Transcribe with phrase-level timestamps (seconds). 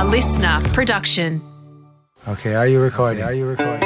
[0.00, 1.42] A listener production.
[2.26, 3.22] Okay, are you recording?
[3.22, 3.82] Are you recording?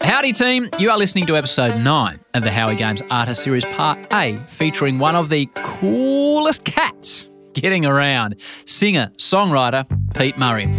[0.00, 0.70] Howdy, team.
[0.78, 4.98] You are listening to episode 9 of the Howie Games Artist Series Part A, featuring
[4.98, 9.84] one of the coolest cats getting around singer, songwriter
[10.14, 10.74] Pete Murray.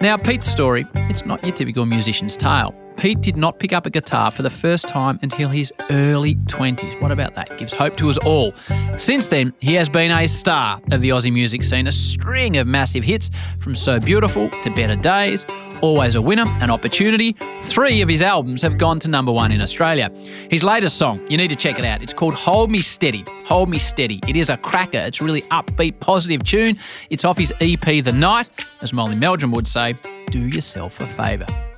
[0.00, 2.76] Now, Pete's story, it's not your typical musician's tale.
[2.96, 7.00] Pete did not pick up a guitar for the first time until his early 20s.
[7.00, 7.58] What about that?
[7.58, 8.52] Gives hope to us all.
[8.98, 12.66] Since then, he has been a star of the Aussie music scene, a string of
[12.66, 15.44] massive hits from So Beautiful to Better Days,
[15.80, 17.32] Always a Winner, An Opportunity.
[17.62, 20.10] Three of his albums have gone to number one in Australia.
[20.50, 22.02] His latest song, you need to check it out.
[22.02, 23.24] It's called Hold Me Steady.
[23.44, 24.20] Hold Me Steady.
[24.26, 24.98] It is a cracker.
[24.98, 26.78] It's a really upbeat, positive tune.
[27.10, 28.48] It's off his EP, The Night.
[28.80, 29.96] As Molly Meldrum would say,
[30.30, 31.73] do yourself a favour.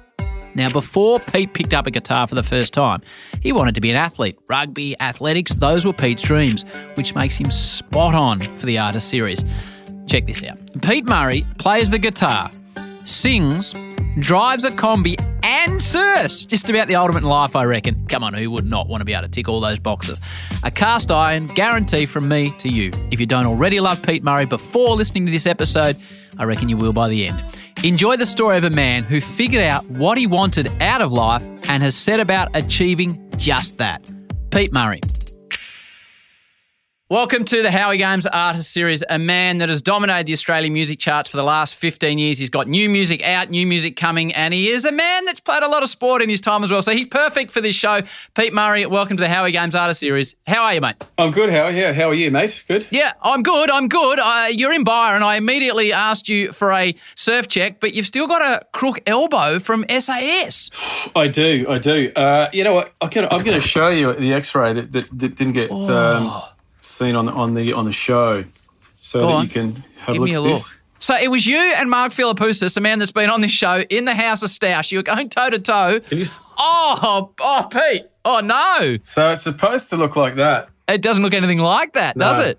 [0.56, 3.02] Now, before Pete picked up a guitar for the first time,
[3.41, 4.38] he wanted to be an athlete.
[4.48, 9.45] Rugby, athletics, those were Pete's dreams, which makes him spot on for the artist series.
[10.07, 12.51] Check this out Pete Murray plays the guitar,
[13.04, 13.74] sings,
[14.18, 16.46] drives a kombi, and surfs.
[16.46, 18.07] Just about the ultimate life, I reckon.
[18.07, 20.20] Come on, who would not want to be able to tick all those boxes?
[20.63, 22.93] A cast iron guarantee from me to you.
[23.10, 25.98] If you don't already love Pete Murray before listening to this episode,
[26.38, 27.45] I reckon you will by the end.
[27.87, 31.45] Enjoy the story of a man who figured out what he wanted out of life
[31.68, 34.10] and has set about achieving just that.
[34.51, 35.01] Pete Murray.
[37.09, 39.04] Welcome to the Howie Games Artist Series.
[39.09, 42.37] A man that has dominated the Australian music charts for the last 15 years.
[42.37, 45.63] He's got new music out, new music coming, and he is a man that's played
[45.63, 46.82] a lot of sport in his time as well.
[46.82, 48.01] So he's perfect for this show.
[48.35, 50.35] Pete Murray, welcome to the Howie Games Artist Series.
[50.48, 50.96] How are you, mate?
[51.16, 51.68] I'm good, How?
[51.68, 52.65] Yeah, how are you, mate?
[52.66, 52.88] Good?
[52.90, 53.70] Yeah, I'm good.
[53.70, 54.18] I'm good.
[54.18, 55.23] Uh, you're in Byron.
[55.23, 59.60] I immediately asked you for a surf check, but you've still got a crook elbow
[59.60, 60.73] from SAS.
[61.15, 62.10] I do, I do.
[62.16, 62.93] Uh, you know what?
[63.01, 66.43] I I'm going to show you the X-ray that, that, that didn't get um,
[66.87, 68.44] seen on the on the on the show,
[68.98, 69.44] so Go that on.
[69.44, 70.53] you can have Give a look me a at look.
[70.53, 70.75] this.
[70.98, 74.06] So it was you and Mark Philippoussis, a man that's been on this show, in
[74.06, 74.91] the House of Stoush.
[74.91, 76.00] You were going toe to toe.
[76.58, 78.06] Oh, oh, Pete.
[78.25, 80.69] Oh no, So it's supposed to look like that.
[80.88, 82.58] it doesn't look anything like that, does it?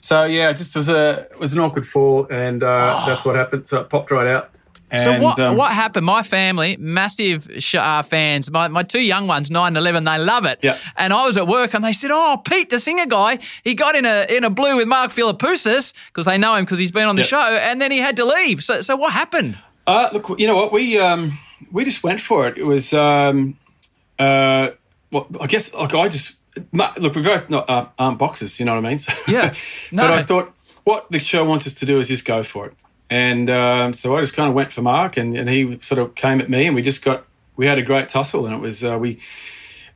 [0.00, 3.34] So yeah, it just was a it was an awkward fall, and uh, that's what
[3.34, 3.66] happened.
[3.66, 4.50] So it popped right out.
[4.90, 6.04] And, So what um, what happened?
[6.06, 8.50] My family, massive sh- uh, fans.
[8.50, 10.58] My, my two young ones, nine and eleven, they love it.
[10.62, 10.76] Yeah.
[10.96, 13.94] And I was at work, and they said, "Oh, Pete, the singer guy, he got
[13.94, 17.06] in a in a blue with Mark Philippoussis because they know him because he's been
[17.06, 17.26] on the Yeah.
[17.26, 18.64] show, and then he had to leave.
[18.64, 19.58] So so what happened?
[19.86, 20.72] Uh, look, you know what?
[20.72, 21.32] We um,
[21.72, 22.58] we just went for it.
[22.58, 23.56] It was um,
[24.18, 24.70] uh,
[25.10, 26.36] well, I guess like I just
[26.72, 27.14] look.
[27.14, 28.58] We both not uh, aren't boxers.
[28.58, 28.98] You know what I mean?
[28.98, 29.54] So, Yeah.
[29.92, 30.02] No.
[30.02, 30.52] but I thought
[30.84, 32.74] what the show wants us to do is just go for it.
[33.10, 36.14] And um, so I just kind of went for Mark, and, and he sort of
[36.14, 37.26] came at me, and we just got
[37.56, 39.20] we had a great tussle, and it was uh, we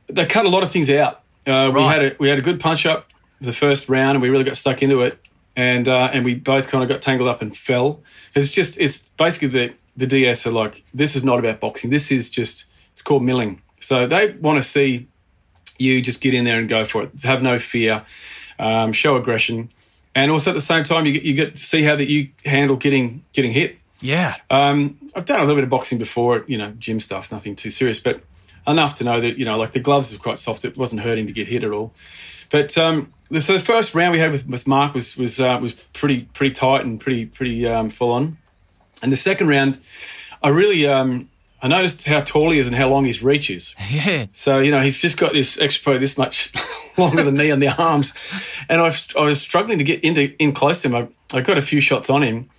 [0.07, 1.21] they cut a lot of things out.
[1.47, 3.07] Uh, we had a we had a good punch up
[3.39, 5.17] the first round, and we really got stuck into it,
[5.55, 8.03] and uh, and we both kind of got tangled up and fell.
[8.33, 11.89] It's just it's basically the the DS are like this is not about boxing.
[11.89, 13.61] This is just it's called milling.
[13.79, 15.07] So they want to see
[15.77, 17.23] you just get in there and go for it.
[17.23, 18.05] Have no fear,
[18.59, 19.71] um, show aggression,
[20.15, 22.29] and also at the same time you get you get to see how that you
[22.45, 23.77] handle getting getting hit.
[24.01, 24.35] Yeah.
[24.49, 27.69] Um, I've done a little bit of boxing before, you know, gym stuff, nothing too
[27.69, 28.21] serious, but
[28.67, 30.65] enough to know that, you know, like the gloves are quite soft.
[30.65, 31.93] It wasn't hurting to get hit at all.
[32.49, 35.73] But um, so the first round we had with, with Mark was was uh, was
[35.93, 38.37] pretty pretty tight and pretty pretty um, full on.
[39.01, 39.79] And the second round,
[40.41, 41.29] I really um,
[41.65, 43.73] I noticed how tall he is and how long his reach is.
[43.89, 44.27] Yeah.
[44.33, 46.51] So you know he's just got this extra probably this much
[46.97, 48.13] longer than me on the arms,
[48.69, 50.95] and I've, I was struggling to get into in close to him.
[51.31, 52.49] I, I got a few shots on him,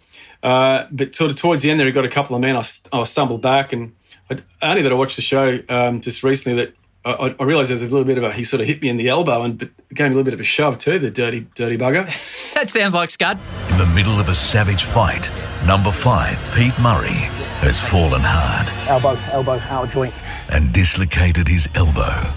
[0.43, 2.56] uh, but sort of towards the end there, he got a couple of men.
[2.56, 3.94] I, I stumbled back, and
[4.31, 6.75] I, only that I watched the show um, just recently that
[7.05, 8.88] I, I- I realised there's a little bit of a he sort of hit me
[8.88, 10.99] in the elbow and but gave me a little bit of a shove too.
[10.99, 12.06] The dirty dirty bugger.
[12.56, 13.38] That sounds like Scud.
[13.71, 15.28] In the middle of a savage fight,
[15.67, 17.28] number five, Pete Murray,
[17.61, 20.15] has fallen hard elbow, elbow, out of joint.
[20.53, 22.31] and dislocated his elbow.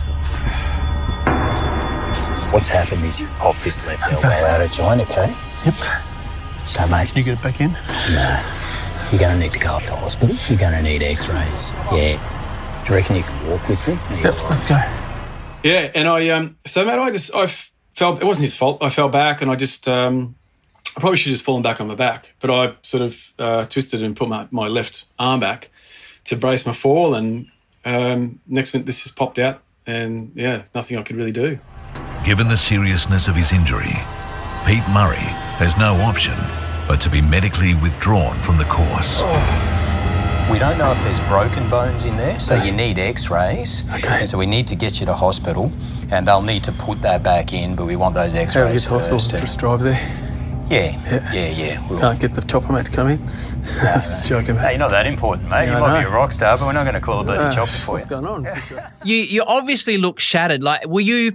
[2.51, 5.33] What's happened is you popped this left elbow out of joint, okay?
[5.65, 5.75] Yep.
[6.59, 7.71] So, mate, You get it back in.
[7.71, 8.41] No.
[9.11, 10.35] You're going to need to go up to hospital.
[10.47, 11.73] You're going to need x-rays.
[11.93, 12.83] Yeah.
[12.85, 13.99] Do you reckon you can walk with me?
[14.23, 14.75] Yep, let's go.
[15.63, 17.45] Yeah, and I um so mate, I just I
[17.91, 18.17] fell.
[18.17, 18.81] It wasn't his fault.
[18.81, 20.35] I fell back, and I just um
[20.95, 23.65] I probably should have just fallen back on my back, but I sort of uh,
[23.65, 25.69] twisted and put my, my left arm back
[26.25, 27.47] to brace my fall, and
[27.85, 31.59] um, next minute this just popped out, and yeah, nothing I could really do.
[32.25, 33.95] Given the seriousness of his injury,
[34.65, 35.17] Pete Murray
[35.57, 36.35] has no option
[36.89, 39.21] but to be medically withdrawn from the course.
[40.51, 43.83] We don't know if there's broken bones in there, so you need x-rays.
[43.93, 44.25] Okay.
[44.25, 45.71] So we need to get you to hospital,
[46.09, 48.43] and they'll need to put that back in, but we want those How do we
[48.43, 49.39] x-rays get to hospital?
[49.39, 50.28] Just drive there.
[50.69, 51.87] Yeah, yeah, yeah.
[51.89, 53.17] We'll- Can't get the chopper mate to come in.
[53.81, 55.65] Just joking, Hey, you're not that important, mate.
[55.65, 57.23] Yeah, you I might be a rock star, but we're not going to call a
[57.23, 58.09] bloody Uh, chopper for what's you.
[58.09, 58.47] going on?
[59.03, 60.61] You you obviously look shattered.
[60.63, 61.33] Like, were you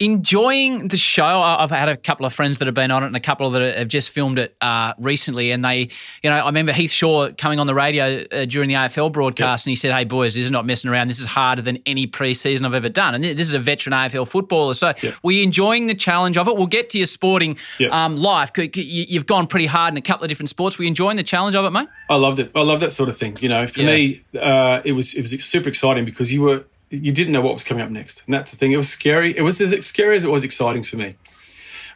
[0.00, 1.24] enjoying the show?
[1.24, 3.76] I've had a couple of friends that have been on it, and a couple that
[3.78, 5.50] have just filmed it uh, recently.
[5.52, 5.88] And they,
[6.22, 9.66] you know, I remember Heath Shaw coming on the radio uh, during the AFL broadcast,
[9.66, 11.08] and he said, "Hey boys, this is not messing around.
[11.08, 14.28] This is harder than any preseason I've ever done." And this is a veteran AFL
[14.28, 14.74] footballer.
[14.74, 16.56] So, were you enjoying the challenge of it?
[16.56, 17.92] We'll get to your sporting Yep.
[17.92, 18.50] um, life.
[18.54, 20.78] C- c- you- You've gone pretty hard in a couple of different sports.
[20.78, 21.88] Were you enjoying the challenge of it, mate?
[22.10, 22.50] I loved it.
[22.54, 23.36] I love that sort of thing.
[23.40, 23.86] You know, for Yeah.
[23.86, 27.52] me, uh, it was it was super exciting because you were you didn't know what
[27.52, 28.72] was coming up next, and that's the thing.
[28.72, 29.36] It was scary.
[29.36, 31.16] It was as scary as it was exciting for me.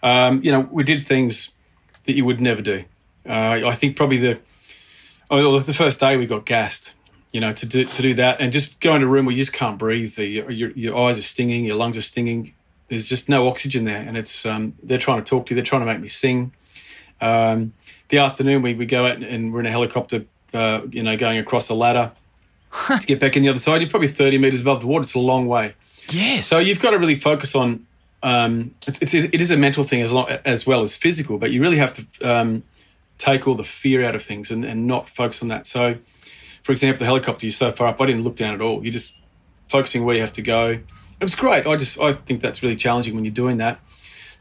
[0.03, 1.53] Um, you know, we did things
[2.05, 2.85] that you would never do.
[3.29, 4.41] Uh, I think probably the
[5.31, 6.95] oh, the first day we got gassed.
[7.33, 9.41] You know, to do to do that and just go in a room where you
[9.41, 10.17] just can't breathe.
[10.17, 12.55] The, your, your eyes are stinging, your lungs are stinging.
[12.89, 15.55] There's just no oxygen there, and it's um, they're trying to talk to you.
[15.55, 16.53] They're trying to make me sing.
[17.21, 17.75] Um,
[18.09, 21.39] the afternoon we, we go out and we're in a helicopter, uh, you know, going
[21.39, 22.11] across a ladder
[23.01, 23.81] to get back in the other side.
[23.81, 25.03] You're probably 30 meters above the water.
[25.03, 25.75] It's a long way.
[26.11, 26.47] Yes.
[26.47, 27.87] So you've got to really focus on.
[28.23, 31.53] Um, it's, it's it is a mental thing as long, as well as physical, but
[31.53, 32.63] you really have to um,
[33.17, 35.67] take all the fear out of things and, and not focus on that.
[35.67, 35.97] So,
[36.63, 38.83] for example, the helicopter you're so far up, I didn't look down at all.
[38.83, 39.15] You're just
[39.69, 40.69] focusing where you have to go.
[40.69, 41.67] It was great.
[41.67, 43.81] I just I think that's really challenging when you're doing that.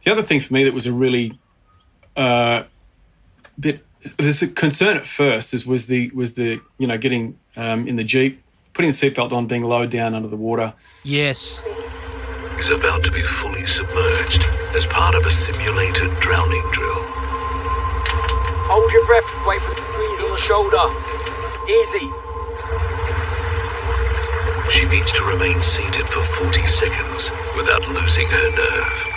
[0.04, 1.34] The other thing for me that was a really
[2.18, 2.64] uh,
[3.58, 7.38] bit it was a concern at first is was the was the you know getting
[7.60, 8.42] um, in the jeep,
[8.74, 10.74] putting the seatbelt on, being lowered down under the water.
[11.04, 11.62] yes.
[12.58, 14.44] is about to be fully submerged
[14.76, 17.04] as part of a simulated drowning drill.
[18.72, 20.86] Hold your breath, wait for the breeze on the shoulder.
[21.70, 22.08] Easy.
[24.72, 29.10] She needs to remain seated for 40 seconds without losing her nerve.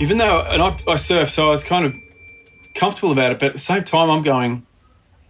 [0.00, 1.96] even though and I, I surf, so I was kind of
[2.74, 3.38] comfortable about it.
[3.38, 4.66] But at the same time, I'm going,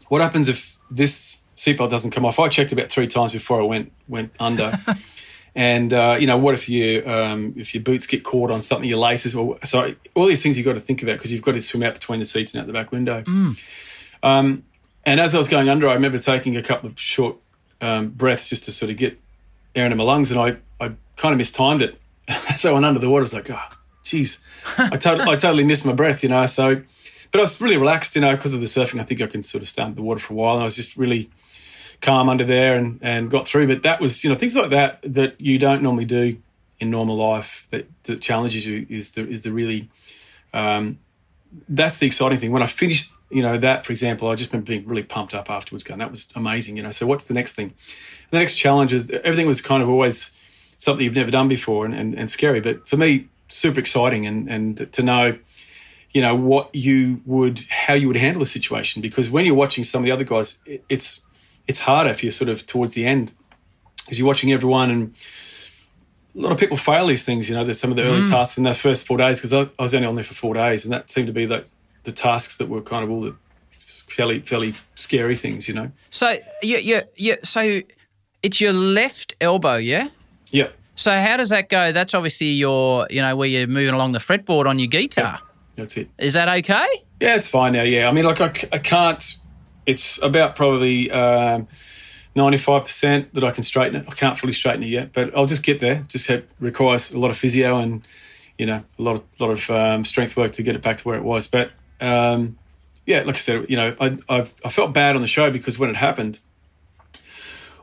[0.08, 2.38] what happens if this seatbelt doesn't come off?
[2.38, 4.78] I checked about three times before I went went under.
[5.54, 8.88] and uh, you know, what if you um, if your boots get caught on something,
[8.88, 11.52] your laces, or so all these things you've got to think about because you've got
[11.52, 13.22] to swim out between the seats and out the back window.
[14.22, 14.64] Um,
[15.04, 17.36] and as I was going under, I remember taking a couple of short
[17.80, 19.18] um, breaths just to sort of get
[19.74, 21.98] air into my lungs, and I, I kind of mistimed it.
[22.56, 23.22] so I went under the water.
[23.22, 23.68] I was like, oh,
[24.02, 24.40] geez,
[24.78, 26.44] I, tot- I totally missed my breath, you know.
[26.46, 26.82] So,
[27.30, 29.00] but I was really relaxed, you know, because of the surfing.
[29.00, 30.76] I think I can sort of stand the water for a while, and I was
[30.76, 31.30] just really
[32.00, 33.66] calm under there and, and got through.
[33.66, 36.38] But that was, you know, things like that that you don't normally do
[36.80, 39.88] in normal life that, that challenges you is the is the really
[40.54, 40.98] um,
[41.68, 42.52] that's the exciting thing.
[42.52, 45.50] When I finished, you know, that for example, I just been being really pumped up
[45.50, 46.90] afterwards, going, that was amazing, you know.
[46.90, 47.74] So what's the next thing?
[48.30, 50.30] The next challenge is everything was kind of always
[50.76, 52.60] something you've never done before and, and, and scary.
[52.60, 55.38] But for me, super exciting and, and to know,
[56.12, 59.02] you know, what you would, how you would handle the situation.
[59.02, 61.20] Because when you're watching some of the other guys, it, it's
[61.66, 63.32] it's harder if you're sort of towards the end
[63.98, 65.14] because you're watching everyone and
[66.34, 67.48] a lot of people fail these things.
[67.48, 68.30] You know, there's some of the early mm.
[68.30, 70.54] tasks in those first four days because I, I was only on there for four
[70.54, 71.64] days, and that seemed to be the
[72.04, 73.34] the tasks that were kind of all the
[73.70, 75.68] fairly fairly scary things.
[75.68, 75.90] You know.
[76.10, 77.80] So yeah yeah you so
[78.42, 80.08] it's your left elbow, yeah.
[80.50, 80.68] Yeah.
[80.94, 81.92] So how does that go?
[81.92, 85.40] That's obviously your you know where you're moving along the fretboard on your guitar.
[85.78, 86.08] That's it.
[86.18, 86.86] Is that okay?
[87.20, 87.82] Yeah, it's fine now.
[87.82, 89.36] Yeah, I mean, like I, I can't.
[89.86, 94.08] It's about probably ninety five percent that I can straighten it.
[94.08, 96.02] I can't fully straighten it yet, but I'll just get there.
[96.08, 98.06] Just have, requires a lot of physio and
[98.58, 101.04] you know a lot of lot of um, strength work to get it back to
[101.08, 101.46] where it was.
[101.46, 101.70] But
[102.00, 102.58] um,
[103.06, 105.78] yeah, like I said, you know, I I've, I felt bad on the show because
[105.78, 106.40] when it happened,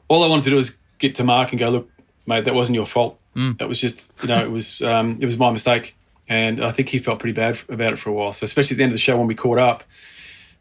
[0.08, 1.90] all I wanted to do was get to Mark and go, look,
[2.26, 3.20] mate, that wasn't your fault.
[3.58, 5.96] That was just you know it was um, it was my mistake.
[6.28, 8.34] And I think he felt pretty bad about it for a while.
[8.34, 9.84] So especially at the end of the show when we caught up,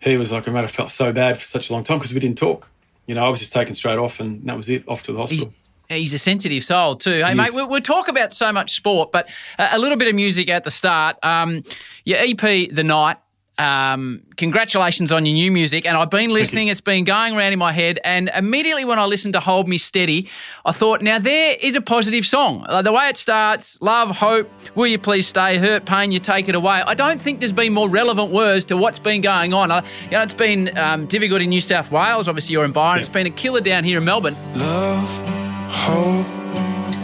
[0.01, 2.13] he was like, I might have felt so bad for such a long time because
[2.13, 2.71] we didn't talk.
[3.07, 4.87] You know, I was just taken straight off, and that was it.
[4.89, 5.53] Off to the hospital.
[5.89, 7.17] he's a sensitive soul too.
[7.17, 10.09] Hey He mate, we'll, we'll talk about so much sport, but a, a little bit
[10.09, 11.17] of music at the start.
[11.23, 11.63] Um,
[12.05, 13.19] your EP, The Night.
[13.57, 16.69] Um, congratulations on your new music, and I've been listening.
[16.69, 19.79] It's been going around in my head, and immediately when I listened to "Hold Me
[19.79, 20.29] Steady,"
[20.65, 22.67] I thought, "Now there is a positive song.
[22.69, 26.49] Uh, the way it starts, love, hope, will you please stay, hurt, pain, you take
[26.49, 29.71] it away." I don't think there's been more relevant words to what's been going on.
[29.71, 32.29] Uh, you know, it's been um, difficult in New South Wales.
[32.29, 32.99] Obviously, you're in Byron.
[32.99, 34.37] It's been a killer down here in Melbourne.
[34.57, 35.29] Love,
[35.71, 36.27] hope,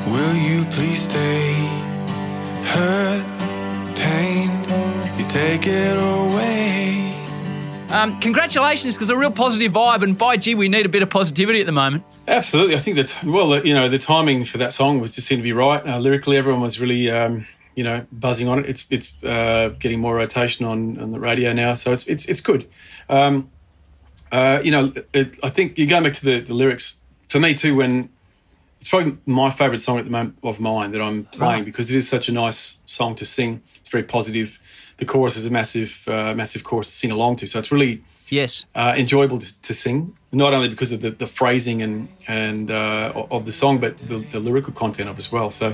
[0.09, 1.55] will you please stay?
[2.65, 3.25] Hurt,
[5.31, 7.15] take it away.
[7.91, 11.11] Um, congratulations, because a real positive vibe, and by gee, we need a bit of
[11.11, 12.05] positivity at the moment.
[12.29, 15.41] Absolutely, I think that well, you know, the timing for that song was just seemed
[15.41, 15.85] to be right.
[15.87, 18.67] Uh, lyrically, everyone was really, um, you know, buzzing on it.
[18.69, 22.41] It's it's uh, getting more rotation on, on the radio now, so it's it's it's
[22.41, 22.69] good.
[23.09, 23.51] Um,
[24.31, 27.55] uh, you know, it, I think you going back to the, the lyrics for me
[27.55, 27.75] too.
[27.75, 28.11] When
[28.81, 31.65] it's probably my favourite song at the moment of mine that I'm playing Right.
[31.65, 33.63] because it is such a nice song to sing.
[33.81, 34.59] It's very positive.
[35.01, 37.47] The chorus is a massive, uh, massive chorus to sing along to.
[37.47, 38.65] So it's really Yes.
[38.77, 43.27] uh, enjoyable to, to sing, not only because of the, the phrasing and and uh,
[43.37, 45.51] of the song, but the, the lyrical content of it as well.
[45.51, 45.67] So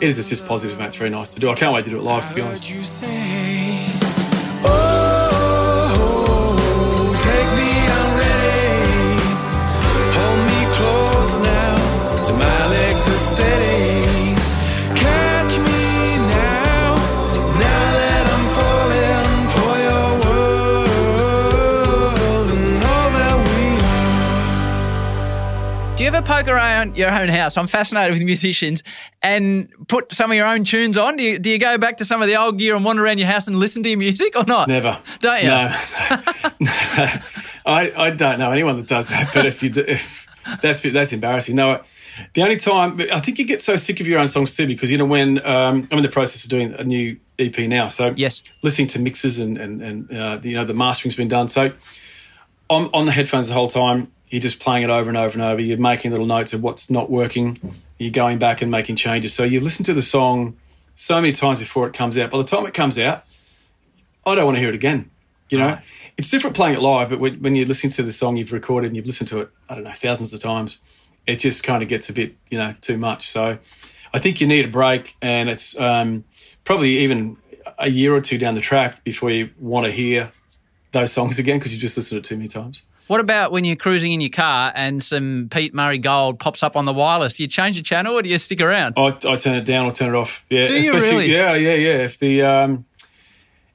[0.00, 0.88] it is it's just positive, mate.
[0.92, 1.50] It's very nice to do.
[1.50, 3.63] I can't wait to do it live, to be honest.
[26.14, 27.56] Ever poke around your own house?
[27.56, 28.84] I'm fascinated with musicians
[29.22, 31.16] and put some of your own tunes on.
[31.16, 33.18] Do you, do you go back to some of the old gear and wander around
[33.18, 34.68] your house and listen to your music or not?
[34.68, 34.96] Never.
[35.20, 35.48] Don't you?
[35.48, 35.68] No.
[37.66, 40.28] I, I don't know anyone that does that, but if you do, if,
[40.62, 41.56] that's that's embarrassing.
[41.56, 41.82] No,
[42.34, 44.92] the only time I think you get so sick of your own songs too, because
[44.92, 48.12] you know when um, I'm in the process of doing a new EP now, so
[48.16, 48.42] Yes.
[48.62, 51.72] listening to mixes and and and uh, you know the mastering's been done, so
[52.68, 54.12] on on the headphones the whole time.
[54.34, 55.62] You're just playing it over and over and over.
[55.62, 57.60] You're making little notes of what's not working.
[57.98, 59.32] You're going back and making changes.
[59.32, 60.56] So you listen to the song
[60.96, 62.32] so many times before it comes out.
[62.32, 63.24] By the time it comes out,
[64.26, 65.08] I don't want to hear it again.
[65.50, 65.78] You know,
[66.16, 68.88] it's different playing it live, but when, when you're listening to the song you've recorded
[68.88, 70.80] and you've listened to it, I don't know, thousands of times,
[71.28, 73.28] it just kind of gets a bit, you know, too much.
[73.28, 73.58] So
[74.12, 76.24] I think you need a break, and it's um,
[76.64, 77.36] probably even
[77.78, 80.32] a year or two down the track before you want to hear
[80.90, 82.82] those songs again because you just listened to it too many times.
[83.06, 86.74] What about when you're cruising in your car and some Pete Murray Gold pops up
[86.74, 87.36] on the wireless?
[87.36, 88.94] Do you change the channel or do you stick around?
[88.96, 90.46] I, I turn it down or turn it off.
[90.48, 91.30] Yeah, Do you really?
[91.30, 91.96] Yeah, yeah, yeah.
[91.98, 92.86] If the um,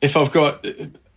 [0.02, 0.66] if I've got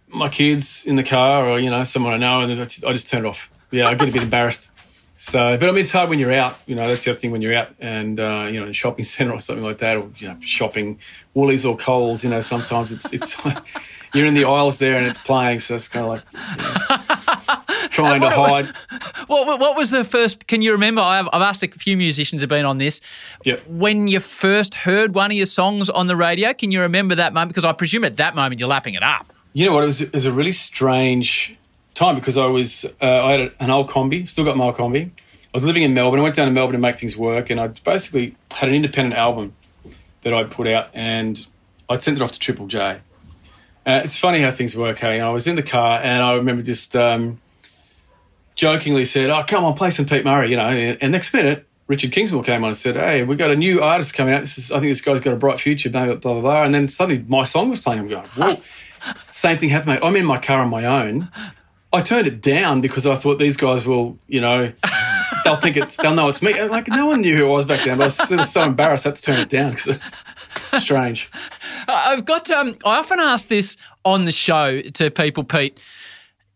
[0.08, 2.92] my kids in the car or you know someone I know, and I just, I
[2.92, 3.50] just turn it off.
[3.70, 4.70] Yeah, I get a bit embarrassed.
[5.16, 6.58] So, but I mean, it's hard when you're out.
[6.66, 8.72] You know, that's the other thing when you're out and uh, you know, in a
[8.72, 10.98] shopping centre or something like that, or you know, shopping
[11.32, 12.24] Woolies or Coles.
[12.24, 13.40] You know, sometimes it's it's
[14.14, 17.21] you're in the aisles there and it's playing, so it's kind of like you know,
[17.92, 18.68] trying to hide.
[19.28, 20.46] What, what, what was the first?
[20.46, 21.00] Can you remember?
[21.00, 23.00] I've, I've asked a few musicians have been on this.
[23.44, 23.66] Yep.
[23.68, 27.32] When you first heard one of your songs on the radio, can you remember that
[27.32, 27.50] moment?
[27.50, 29.26] Because I presume at that moment you're lapping it up.
[29.54, 29.84] You know what?
[29.84, 31.56] It was, it was a really strange
[31.94, 35.10] time because I was uh, I had an old kombi, still got my old kombi.
[35.10, 36.20] I was living in Melbourne.
[36.20, 39.14] I went down to Melbourne to make things work, and I basically had an independent
[39.14, 39.54] album
[40.22, 41.46] that I'd put out, and
[41.90, 43.00] I'd sent it off to Triple J.
[43.84, 44.98] Uh, it's funny how things work.
[44.98, 47.40] Hey, I was in the car, and I remember just um,
[48.54, 50.68] jokingly said, "Oh, come on, play some Pete Murray," you know.
[50.68, 53.82] And, and next minute, Richard Kingsmill came on and said, "Hey, we got a new
[53.82, 54.40] artist coming out.
[54.40, 56.40] This is, I think this guy's got a bright future." Blah blah blah.
[56.40, 56.62] blah.
[56.62, 58.00] And then suddenly, my song was playing.
[58.00, 58.56] I'm going, "Whoa!"
[59.30, 60.06] Same thing happened, mate.
[60.06, 61.28] I'm in my car on my own.
[61.92, 64.72] I turned it down because I thought these guys will, you know,
[65.44, 66.62] they'll think it's, they'll know it's me.
[66.64, 67.98] Like no one knew who I was back then.
[67.98, 70.00] But I was sort of so embarrassed I had to turn it down because
[70.72, 71.30] it's strange.
[71.88, 72.50] I've got.
[72.50, 75.78] Um, I often ask this on the show to people, Pete.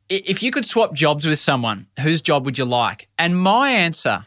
[0.09, 3.09] If you could swap jobs with someone, whose job would you like?
[3.19, 4.25] And my answer,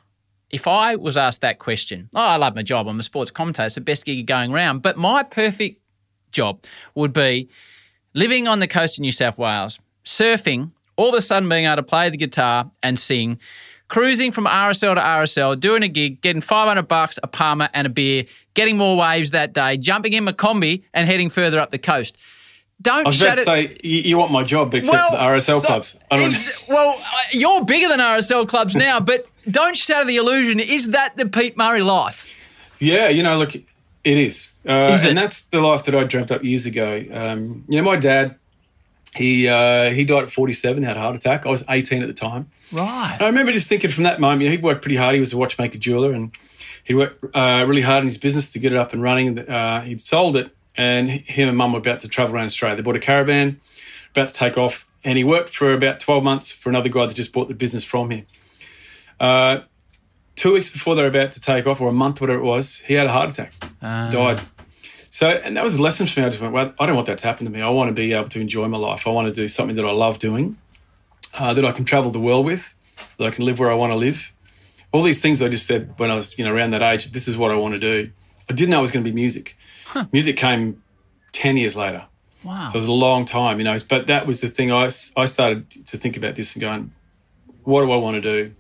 [0.50, 2.88] if I was asked that question, oh, I love my job.
[2.88, 3.68] I'm a sports commentator.
[3.68, 4.82] It's the best gig going around.
[4.82, 5.82] But my perfect
[6.32, 6.64] job
[6.96, 7.50] would be
[8.14, 11.78] living on the coast of New South Wales, surfing, all of a sudden being able
[11.78, 13.40] to play the guitar and sing,
[13.88, 17.90] cruising from RSL to RSL, doing a gig, getting 500 bucks, a parma and a
[17.90, 21.78] beer, getting more waves that day, jumping in my kombi and heading further up the
[21.78, 22.18] coast.
[22.82, 25.60] Don't I was about to say you, you want my job except for the RSL
[25.60, 26.00] so- clubs.
[26.10, 30.16] I don't ex- well, uh, you're bigger than RSL clubs now, but don't shatter the
[30.18, 30.60] illusion.
[30.60, 32.26] Is that the Pete Murray life?
[32.80, 33.66] Yeah, you know, look, it
[34.06, 34.54] is.
[34.66, 35.10] Uh, Is it?
[35.10, 37.04] And that's the life that I dreamt up years ago.
[37.12, 38.36] Um, you know, my dad,
[39.14, 41.46] he uh, he died at 47, had a heart attack.
[41.46, 42.50] I was 18 at the time.
[42.72, 43.12] Right.
[43.14, 45.16] And I remember just thinking from that moment, you know, he'd worked pretty hard.
[45.16, 46.32] He was a watchmaker jeweler and
[46.86, 49.38] he worked uh, really hard in his business to get it up and running.
[49.38, 52.78] Uh, he'd sold it and him and mum were about to travel around Australia.
[52.78, 53.60] They bought a caravan,
[54.12, 54.90] about to take off.
[55.04, 57.84] And he worked for about 12 months for another guy that just bought the business
[57.84, 58.26] from him.
[59.20, 59.60] Uh,
[60.38, 62.80] two weeks before they were about to take off, or a month, whatever it was,
[62.80, 63.54] he had a heart attack,
[64.10, 64.42] died.
[65.10, 66.26] So, and that was a lesson for me.
[66.26, 67.62] I just went, well, I don't want that to happen to me.
[67.62, 69.06] I want to be able to enjoy my life.
[69.06, 70.58] I want to do something that I love doing,
[71.38, 72.74] uh, that I can travel the world with,
[73.18, 74.32] that I can live where I want to live.
[74.94, 77.12] All these things I just said when I was, you know, around that age.
[77.12, 78.12] This is what I want to do.
[78.50, 79.58] I didn't know it was going to be music.
[80.12, 80.82] Music came
[81.32, 82.06] ten years later.
[82.44, 82.70] Wow.
[82.70, 83.78] So it was a long time, you know.
[83.88, 84.72] But that was the thing.
[84.72, 86.94] I, I started to think about this and going,
[87.64, 88.56] what do I want to do?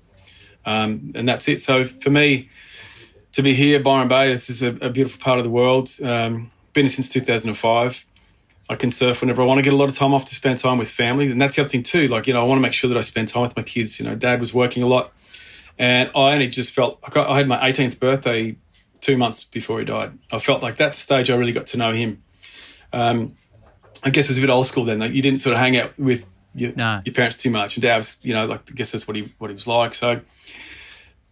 [0.65, 1.61] Um, and that's it.
[1.61, 2.49] So for me,
[3.33, 5.89] to be here, Byron Bay, this is a, a beautiful part of the world.
[6.03, 8.05] Um, been here since 2005.
[8.69, 10.59] I can surf whenever I want to get a lot of time off to spend
[10.59, 11.31] time with family.
[11.31, 12.07] And that's the other thing too.
[12.07, 13.99] Like, you know, I want to make sure that I spend time with my kids.
[13.99, 15.11] You know, dad was working a lot
[15.77, 18.57] and I only just felt, I, got, I had my 18th birthday
[19.01, 20.17] two months before he died.
[20.31, 22.23] I felt like that's the stage I really got to know him.
[22.93, 23.35] Um,
[24.03, 24.99] I guess it was a bit old school then.
[24.99, 27.01] Like you didn't sort of hang out with your, No.
[27.05, 27.75] your parents too much.
[27.75, 29.93] And dad was, you know, like, I guess that's what he, what he was like.
[29.93, 30.21] So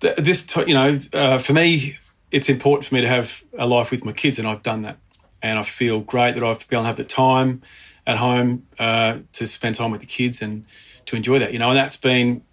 [0.01, 1.97] th- this, t- you know, uh, for me,
[2.31, 4.97] it's important for me to have a life with my kids, and I've done that.
[5.41, 7.61] And I feel great that I've been able to have the time
[8.05, 10.65] at home uh, to spend time with the kids and
[11.05, 12.43] to enjoy that, you know, and that's been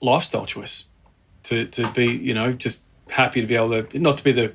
[0.00, 0.84] lifestyle choice
[1.44, 4.52] to, to be, you know, just happy to be able to, not to be the,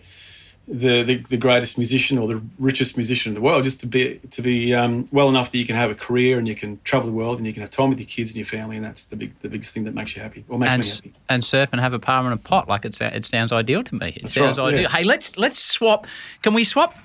[0.68, 4.20] the, the, the greatest musician or the richest musician in the world, just to be
[4.32, 7.06] to be um, well enough that you can have a career and you can travel
[7.06, 9.06] the world and you can have time with your kids and your family, and that's
[9.06, 11.14] the big the biggest thing that makes you happy or makes and, me happy.
[11.30, 12.68] and surf and have a palm and a pot.
[12.68, 14.08] Like it, it sounds ideal to me.
[14.08, 14.82] It That's sounds right, ideal.
[14.84, 14.90] yeah.
[14.90, 16.08] Hey, let's let's swap.
[16.42, 16.96] Can we swap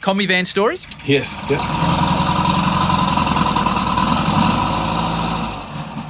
[0.00, 0.86] kombi van stories?
[1.04, 1.58] Yes, yeah.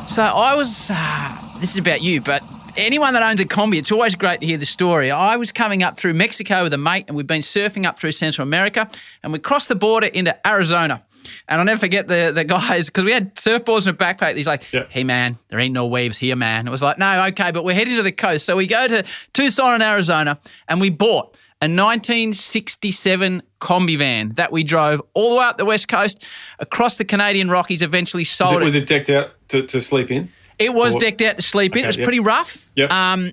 [0.07, 0.91] So I was.
[0.95, 2.43] Uh, this is about you, but
[2.77, 5.11] anyone that owns a kombi, it's always great to hear the story.
[5.11, 8.13] I was coming up through Mexico with a mate, and we've been surfing up through
[8.13, 8.89] Central America,
[9.23, 11.05] and we crossed the border into Arizona.
[11.49, 14.37] And I'll never forget the the guys because we had surfboards in a backpack.
[14.37, 14.85] He's like, Yeah.
[14.89, 17.75] "Hey man, there ain't no waves here, man." It was like, "No, okay, but we're
[17.75, 21.69] heading to the coast." So we go to Tucson in Arizona, and we bought a
[21.69, 26.25] 1967 kombi van that we drove all the way up the west coast,
[26.59, 27.83] across the Canadian Rockies.
[27.83, 30.29] Eventually Was sold it, was it decked out to, to sleep in?
[30.65, 31.81] It was Or- decked out to sleep in.
[31.81, 32.05] Okay, it was yep.
[32.05, 32.59] pretty rough.
[32.77, 32.93] Yep.
[32.93, 33.33] Um,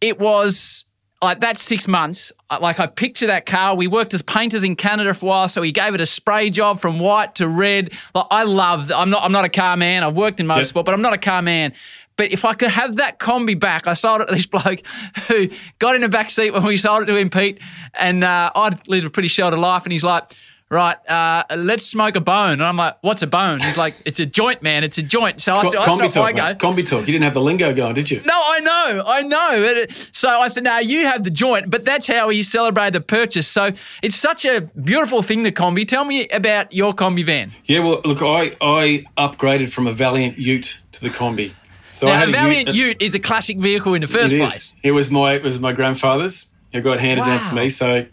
[0.00, 0.84] it was
[1.20, 2.32] like that six months.
[2.60, 3.74] Like I picture that car.
[3.74, 6.50] We worked as painters in Canada for a while, so he gave it a spray
[6.50, 7.92] job from white to red.
[8.14, 8.90] Like I love.
[8.92, 9.22] I'm not.
[9.24, 10.04] I'm not a car man.
[10.04, 11.72] I've worked in motorsport, but I'm not a car man.
[12.16, 14.80] But if I could have that kombi back, I sold it to this bloke
[15.28, 15.48] who
[15.78, 17.60] got in the back seat when we sold it to him, Pete.
[17.94, 20.32] And uh, I'd lived a pretty sheltered life, and he's like.
[20.70, 22.52] Right, uh, let's smoke a bone.
[22.52, 23.60] And I'm like, what's a bone?
[23.60, 24.84] He's like, it's a joint, man.
[24.84, 25.40] It's a joint.
[25.40, 26.00] So I, Co- I kombi.
[26.02, 26.68] I talk, go.
[26.68, 27.00] Kombi talk.
[27.00, 28.20] You didn't have the lingo going, did you?
[28.26, 29.86] no, I know, I know.
[30.12, 33.48] So I said, now you have the joint, but that's how he celebrated the purchase.
[33.48, 35.88] So it's such a beautiful thing, the kombi.
[35.88, 37.52] Tell me about your kombi van.
[37.64, 41.52] Yeah, well, look, I, I upgraded from a Valiant Ute to the kombi.
[41.92, 42.76] So I had a Valiant Ute.
[42.76, 44.54] Ute is a classic vehicle in the first It place.
[44.54, 44.74] is.
[44.84, 46.46] It was my it was my grandfather's.
[46.74, 47.70] It got handed down to me.
[47.70, 48.04] So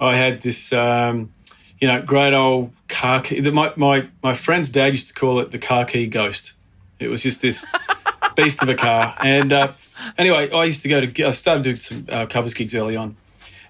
[0.00, 1.34] I had this, um,
[1.80, 3.40] you know, great old car key.
[3.40, 6.54] My, my my friend's dad used to call it the car key ghost.
[6.98, 7.66] It was just this
[8.36, 9.14] beast of a car.
[9.20, 9.72] And uh,
[10.16, 11.24] anyway, I used to go to.
[11.24, 13.16] I started doing some uh, covers gigs early on,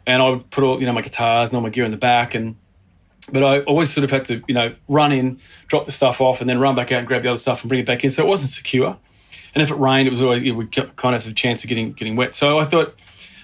[0.06, 1.96] and I would put all you know my guitars and all my gear in the
[1.96, 2.56] back and.
[3.30, 6.40] But I always sort of had to, you know, run in, drop the stuff off,
[6.40, 8.08] and then run back out and grab the other stuff and bring it back in.
[8.08, 8.96] So it wasn't secure.
[9.54, 11.68] And if it rained, it was always know, we kind of have a chance of
[11.68, 12.34] getting getting wet.
[12.34, 12.94] So I thought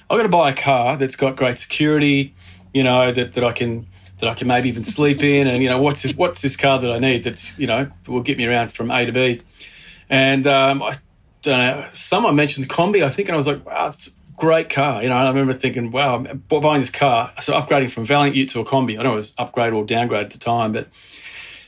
[0.08, 2.34] I've got to buy a car that's got great security,
[2.74, 3.86] you know, that, that I can
[4.18, 6.78] that I can maybe even sleep in, and you know, what's this, what's this car
[6.78, 9.40] that I need that's you know that will get me around from A to B.
[10.10, 10.92] And um, I
[11.42, 14.10] don't know, someone mentioned the kombi, I think, and I was like, wow, it's a
[14.36, 15.02] great car.
[15.02, 18.36] You know, and I remember thinking, wow, I'm buying this car, so upgrading from Valiant
[18.36, 18.98] Ute to a kombi.
[18.98, 20.88] I don't know if it was upgrade or downgrade at the time, but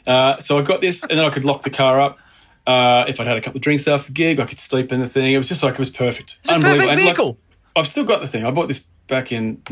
[0.06, 2.18] uh, so I got this, and then I could lock the car up.
[2.66, 4.98] Uh, if I'd had a couple of drinks after the gig, I could sleep in
[4.98, 5.32] the thing.
[5.32, 6.38] It was just like it was perfect.
[6.40, 7.38] It's a perfect And, like, vehicle.
[7.76, 8.44] I've still got the thing.
[8.44, 9.62] I bought this back in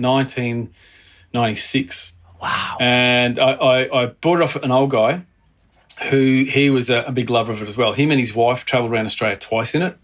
[1.34, 2.12] 1996.
[2.40, 2.76] Wow.
[2.80, 5.24] And I, I, I bought it off an old guy
[6.10, 7.92] who he was a, a big lover of it as well.
[7.92, 9.96] Him and his wife travelled around Australia twice in it.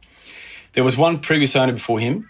[0.72, 2.28] There was one previous owner before him,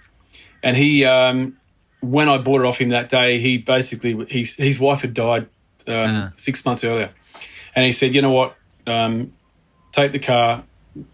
[0.62, 1.58] and he, um,
[2.00, 5.46] when I bought it off him that day, he basically his his wife had died
[5.86, 7.10] um, six months earlier,
[7.74, 8.56] and he said, "You know what?
[8.86, 9.34] Um,
[9.92, 10.64] take the car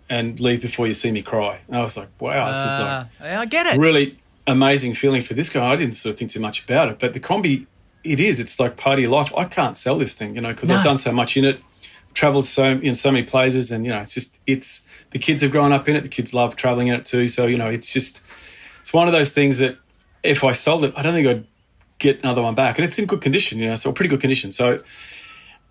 [0.08, 3.34] and leave before you see me cry." And I was like, "Wow, this is like."
[3.36, 3.76] Uh, I get it.
[3.76, 5.66] really amazing feeling for this guy.
[5.72, 7.66] I didn't sort of think too much about it, but the kombi,
[8.06, 8.40] it is.
[8.40, 9.32] It's like part of your life.
[9.36, 10.76] I can't sell this thing, you know, because No.
[10.76, 11.60] I've done so much in it,
[12.14, 15.50] traveled so in so many places, and you know, it's just it's the kids have
[15.50, 16.02] grown up in it.
[16.02, 17.28] The kids love traveling in it too.
[17.28, 18.22] So you know, it's just
[18.80, 19.76] it's one of those things that
[20.22, 21.46] if I sold it, I don't think I'd
[21.98, 24.52] get another one back, and it's in good condition, you know, so pretty good condition.
[24.52, 24.78] So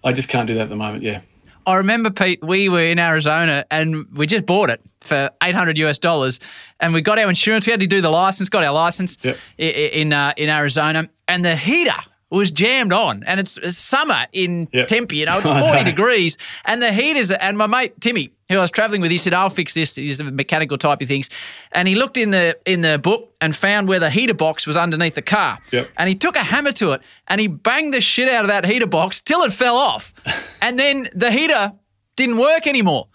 [0.03, 1.03] I just can't do that at the moment.
[1.03, 1.21] Yeah.
[1.67, 5.97] I remember, Pete, we were in Arizona and we just bought it for 800 US
[5.97, 6.39] dollars
[6.79, 7.65] and we got our insurance.
[7.65, 9.37] We had to do the license, got our license Yep.
[9.57, 11.95] in, uh, in Arizona and the heater
[12.37, 14.87] was jammed on and it's, it's summer in Yep.
[14.87, 15.83] Tempe, you know, it's 40 know.
[15.83, 19.33] degrees and the heaters, and my mate Timmy, who I was traveling with, he said,
[19.33, 19.95] I'll fix this.
[19.95, 21.29] He's a mechanical type of things.
[21.71, 24.77] And he looked in the, in the book and found where the heater box was
[24.77, 25.57] underneath the car.
[25.71, 25.89] Yep.
[25.97, 28.65] And he took a hammer to it and he banged the shit out of that
[28.65, 30.13] heater box till it fell off.
[30.61, 31.73] and then the heater
[32.15, 33.07] didn't work anymore.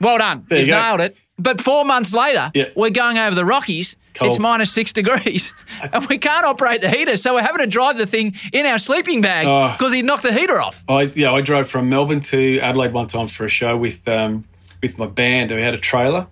[0.00, 0.44] Well done.
[0.48, 0.80] There you go.
[0.82, 1.16] nailed it.
[1.38, 2.66] But four months later, Yeah.
[2.76, 3.96] we're going over the Rockies.
[4.14, 4.30] Cold.
[4.32, 5.52] It's minus six degrees,
[5.92, 7.16] and we can't operate the heater.
[7.16, 9.72] So we're having to drive the thing in our sleeping bags Oh.
[9.76, 10.84] because he knocked the heater off.
[10.88, 14.44] I yeah, I drove from Melbourne to Adelaide one time for a show with um,
[14.82, 15.50] with my band.
[15.50, 16.28] We had a trailer.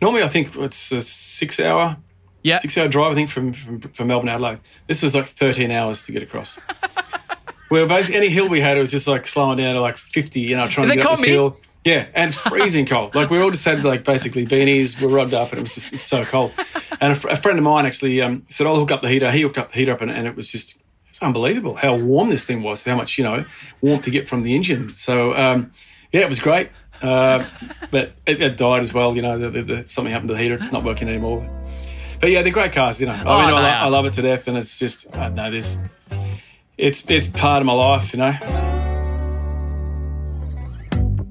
[0.00, 1.98] Normally, I think it's a six hour
[2.42, 2.56] Yeah.
[2.56, 3.12] six hour drive.
[3.12, 4.60] I think from, from from Melbourne to Adelaide.
[4.86, 6.58] This was like thirteen hours to get across.
[7.68, 10.40] Where basically any hill we had, it was just like slowing down to like fifty.
[10.40, 11.28] You know, trying to get up this me.
[11.28, 11.58] hill.
[11.84, 13.14] Yeah, and freezing cold.
[13.14, 15.00] Like we all just had like basically beanies.
[15.00, 16.52] We were rubbed up, and it was just so cold.
[17.00, 19.30] And a, fr- a friend of mine actually um, said, "I'll hook up the heater."
[19.30, 20.76] He hooked up the heater up, and, and it was just
[21.08, 22.84] it's unbelievable how warm this thing was.
[22.84, 23.44] How much you know
[23.80, 24.94] warmth you get from the engine.
[24.94, 25.72] So um,
[26.12, 26.70] yeah, it was great.
[27.02, 27.42] Uh,
[27.90, 29.16] but it, it died as well.
[29.16, 30.54] You know, the, the, the, something happened to the heater.
[30.54, 31.48] It's not working anymore.
[32.20, 33.00] But yeah, they're great cars.
[33.00, 35.16] You know, I mean, Oh, I, lo- I love it to death, and it's just
[35.16, 35.78] I know this.
[36.76, 38.12] It's it's part of my life.
[38.12, 38.89] You know.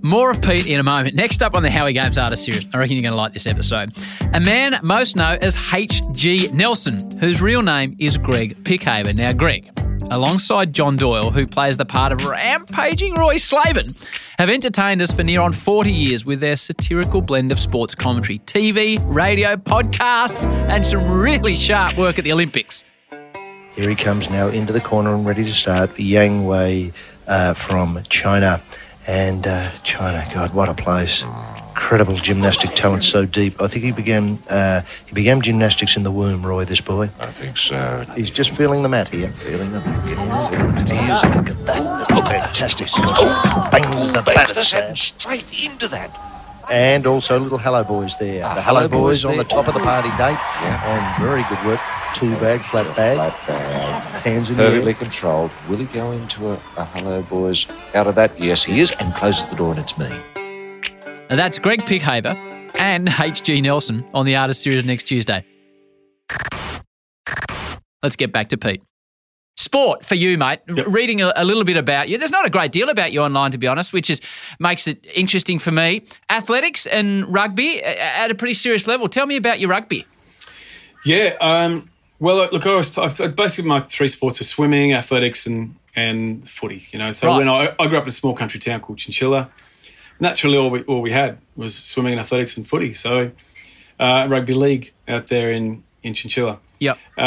[0.09, 1.13] More of Pete in a moment.
[1.13, 3.45] Next up on the Howie Games Artist Series, I reckon you're going to like this
[3.45, 3.95] episode.
[4.33, 6.47] A man most know as H.G.
[6.51, 9.15] Nelson, whose real name is Greg Pickhaver.
[9.15, 9.69] Now, Greg,
[10.09, 13.95] alongside John Doyle, who plays the part of rampaging Roy Slaven,
[14.39, 18.39] have entertained us for near on 40 years with their satirical blend of sports commentary,
[18.39, 22.83] TV, radio, podcasts, and some really sharp work at the Olympics.
[23.75, 25.99] Here he comes now into the corner and ready to start.
[25.99, 26.93] Yang Wei
[27.27, 28.59] uh, from China.
[29.07, 31.23] And uh, China, God, what a place.
[31.69, 33.59] Incredible gymnastic talent, so deep.
[33.61, 37.09] I think he began uh, he began gymnastics in the womb, Roy, this boy.
[37.19, 38.05] I think so.
[38.15, 39.29] He's just feeling the mat here.
[39.29, 40.49] Feeling the mat.
[40.49, 40.89] Feeling it.
[40.89, 41.35] He is.
[41.35, 42.07] Look at that.
[42.11, 42.87] Oh, fantastic.
[42.97, 44.35] Oh, bangs the bat.
[44.35, 44.97] Bangs the sand.
[44.97, 46.15] sand straight into that.
[46.69, 48.43] And also little Hello Boys there.
[48.45, 50.37] Ah, the Hello, Hello Boys, Boys on the top of the party date.
[50.61, 51.17] Yeah.
[51.17, 51.79] And very good work.
[52.13, 53.15] Two bag, flat bag.
[53.15, 53.78] Flat bag.
[53.99, 55.51] Hands in the Perfectly controlled.
[55.67, 57.65] Will he go into a, a hello, boys?
[57.95, 58.39] Out of that?
[58.39, 58.91] Yes, he is.
[58.99, 60.09] And closes the door, and it's me.
[61.29, 62.35] Now, that's Greg Pickhaver
[62.79, 63.61] and H.G.
[63.61, 65.45] Nelson on the Artist Series next Tuesday.
[68.01, 68.81] Let's get back to Pete.
[69.57, 70.59] Sport for you, mate.
[70.69, 72.17] R- Reading a, a little bit about you.
[72.17, 74.21] There's not a great deal about you online, to be honest, which is
[74.57, 76.03] makes it interesting for me.
[76.29, 79.09] Athletics and rugby at a pretty serious level.
[79.09, 80.05] Tell me about your rugby.
[81.05, 81.35] Yeah.
[81.41, 81.88] Um,
[82.19, 86.87] well, look, I was I, basically my three sports are swimming, athletics, and and footy.
[86.91, 87.37] You know, so Right.
[87.37, 89.49] when I, I grew up in a small country town called Chinchilla,
[90.19, 92.93] naturally all we all we had was swimming and athletics and footy.
[92.93, 93.31] So
[93.99, 96.59] uh, rugby league out there in in Chinchilla.
[96.79, 96.97] Yep.
[97.17, 97.21] Uh,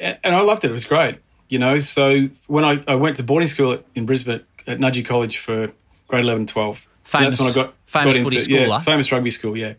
[0.00, 0.68] and and I loved it.
[0.68, 1.18] It was great.
[1.48, 5.04] You know, so when I, I went to boarding school at, in Brisbane at Nudgee
[5.04, 5.68] College for
[6.06, 6.88] grade 11 and 12.
[7.04, 9.74] Famous- that's when I got, famous got footy into, school, yeah, famous rugby school, yeah.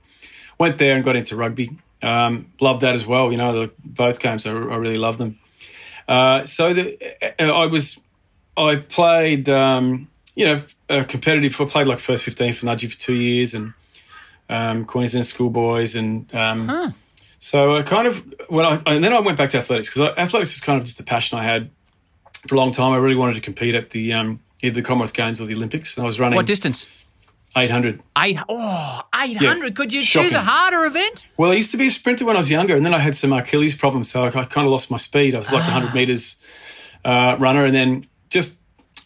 [0.58, 1.78] Went there and got into rugby.
[2.02, 3.32] Um, loved that as well.
[3.32, 5.40] You know, the, both games, I, I really love them.
[6.08, 6.98] Uh, so the,
[7.40, 8.00] uh, I was,
[8.58, 11.60] I played, um, you know, uh, competitive.
[11.60, 13.74] I played like first 15 for Nudgee for two years and
[14.50, 15.96] um, Queensland schoolboys.
[15.96, 16.94] And um,
[17.38, 20.56] so I kind of, when I, and then I went back to athletics because athletics
[20.56, 21.70] was kind of just a passion I had
[22.48, 22.94] for a long time.
[22.94, 25.96] I really wanted to compete at the, um, either the Commonwealth Games or the Olympics.
[25.96, 26.88] And I was running What distance?
[27.56, 28.02] 800.
[28.18, 28.38] Eight.
[28.48, 29.76] Oh, 800.
[29.76, 31.26] Could you choose a harder event?
[31.38, 33.16] Well, I used to be a sprinter when I was younger, and then I had
[33.16, 35.34] some Achilles problems, so I, I kind of lost my speed.
[35.34, 36.38] I was like a 100 meters
[37.04, 38.60] uh, runner, and then just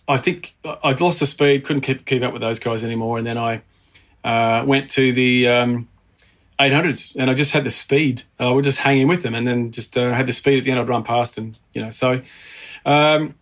[0.07, 3.25] I think I'd lost the speed, couldn't keep keep up with those guys anymore, and
[3.25, 3.61] then I
[4.23, 5.87] uh, went to the um,
[6.59, 8.23] 800s, and I just had the speed.
[8.39, 10.65] I would just hang in with them, and then just uh, had the speed at
[10.65, 10.81] the end.
[10.81, 12.21] I'd run past, and you know, so.
[12.85, 13.35] Um,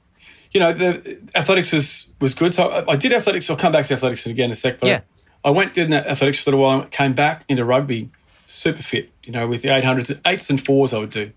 [0.52, 2.54] you know, the athletics was was good.
[2.54, 3.50] So I, I did athletics.
[3.50, 4.80] I'll come back to athletics again in a sec.
[4.80, 5.02] But Yeah.
[5.44, 6.82] I went did athletics for a little while.
[6.82, 8.10] I came back into rugby,
[8.46, 9.10] super fit.
[9.24, 11.32] You know, with the 800s, eights and fours, I would do.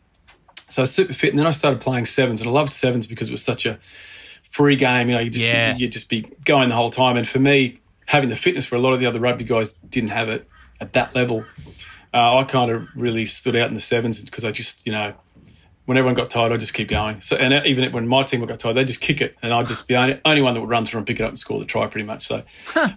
[0.68, 3.06] So I was super fit, and then I started playing sevens, and I loved sevens
[3.06, 3.78] because it was such a
[4.42, 5.08] free game.
[5.08, 5.76] You know, you just Yeah.
[5.76, 7.16] you just be going the whole time.
[7.16, 10.10] And for me, having the fitness where a lot of the other rugby guys didn't
[10.10, 10.48] have it
[10.80, 11.44] at that level,
[12.12, 15.14] uh, I kind of really stood out in the sevens because I just you know
[15.86, 17.20] when everyone got tired, I'd just keep going.
[17.20, 19.86] So, and even when my team got tired, they'd just kick it, and I'd just
[19.86, 21.58] be the only, only one that would run through and pick it up and score
[21.58, 22.26] the try, pretty much.
[22.26, 22.42] So,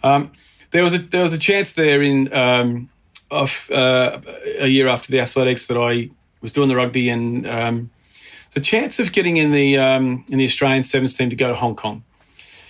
[0.04, 0.32] um,
[0.72, 2.90] there was a there was a chance there in um,
[3.30, 4.20] of uh,
[4.60, 6.10] a year after the athletics that I
[6.42, 7.90] was doing the rugby, and um,
[8.54, 11.56] the chance of getting in the um, in the Australian sevens team to go to
[11.56, 12.04] Hong Kong.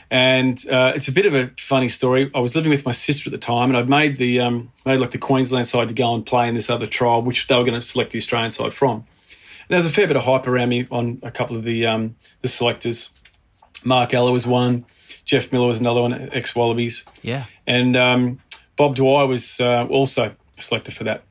[0.10, 2.32] And uh, it's a bit of a funny story.
[2.34, 5.00] I was living with my sister at the time, and I'd made the um, made
[5.00, 7.66] like the Queensland side to go and play in this other trial, which they were
[7.66, 9.06] going to select the Australian side from.
[9.70, 11.86] And there was a fair bit of hype around me on a couple of the
[11.86, 13.10] um, the selectors.
[13.84, 14.86] Mark Ella was one,
[15.26, 17.46] Jeff Miller was another one, ex Wallabies, Yeah.
[17.68, 18.40] and um,
[18.76, 21.24] Bob Dwyer was uh, also selected for that.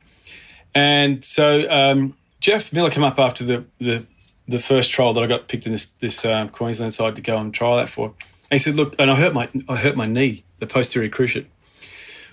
[0.74, 4.06] And so um, Jeff Miller came up after the, the
[4.46, 7.36] the first trial that I got picked in this this um, Queensland side to go
[7.38, 8.14] and try that for.
[8.50, 11.46] he said, "Look," and I hurt my I hurt my knee, the posterior cruciate,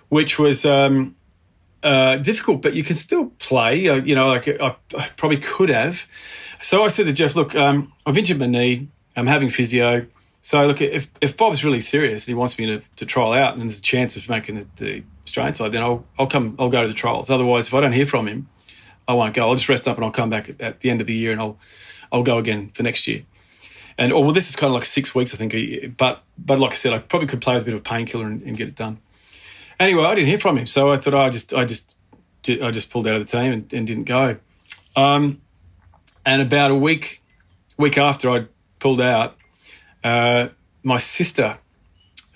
[0.10, 1.16] which was um,
[1.84, 3.88] uh, difficult, but you can still play.
[3.90, 6.08] Uh, you know, like I, I probably could have.
[6.62, 8.88] So I said to Jeff, "Look, um, I've injured my knee.
[9.16, 10.08] I'm having physio.
[10.42, 13.54] So look, if if Bob's really serious and he wants me to, to trial out,
[13.54, 16.56] and there's a chance of making the, the Australian side, then I'll I'll come.
[16.60, 17.30] I'll go to the trials.
[17.30, 18.50] Otherwise, if I don't hear from him,
[19.08, 19.48] I won't go.
[19.48, 21.40] I'll just rest up and I'll come back at, the end of the year and
[21.40, 21.58] I'll
[22.12, 23.24] I'll go again for next year."
[23.98, 25.98] And oh well, this is kind of like six weeks, I think.
[25.98, 28.42] But but like I said, I probably could play with a bit of painkiller and,
[28.42, 29.00] and get it done.
[29.84, 31.98] Anyway, I didn't hear from him, so I thought oh, I just I just
[32.48, 34.38] I just pulled out of the team and, and didn't go.
[34.96, 35.42] Um,
[36.26, 37.22] and about a week
[37.78, 38.46] week after I
[38.80, 39.36] pulled out,
[40.02, 40.48] uh,
[40.84, 41.58] my sister,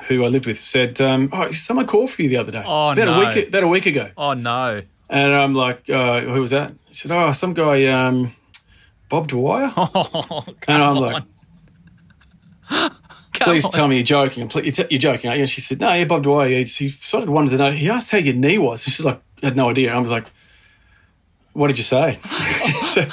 [0.10, 2.64] who I lived with, said, um, "Oh, someone called for you the other day.
[2.66, 3.14] Oh, about no.
[3.14, 4.82] a week about a week ago." Oh no!
[5.10, 8.30] And I'm like, uh, "Who was that?" She said, "Oh, some guy, um,
[9.08, 11.24] Bob Dwyer." Oh, and I'm like,
[13.42, 14.50] "Please tell me you're joking.
[14.52, 16.50] You're, t- you're joking, aren't you?" And she said, "No, yeah, Bob Dwyer.
[16.50, 17.72] He, he sort of wanted to know.
[17.72, 18.86] He asked how your knee was.
[18.86, 19.94] And she's like, had no idea.
[19.94, 20.26] I was like,
[21.54, 22.18] "What did you say?"
[22.86, 23.04] so,